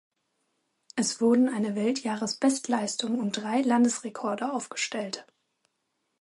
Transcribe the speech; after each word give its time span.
Es 0.95 1.21
wurden 1.21 1.47
eine 1.47 1.75
Weltjahresbestleistung 1.75 3.19
und 3.19 3.33
drei 3.37 3.61
Landesrekorde 3.61 4.51
aufgestellt. 4.51 5.27